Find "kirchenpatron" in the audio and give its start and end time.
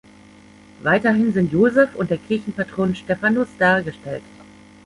2.17-2.95